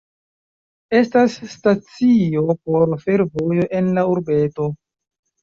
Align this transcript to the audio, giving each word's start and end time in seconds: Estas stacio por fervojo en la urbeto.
Estas 0.99 1.35
stacio 1.51 2.57
por 2.63 2.97
fervojo 3.05 3.69
en 3.83 3.93
la 4.01 4.07
urbeto. 4.17 4.69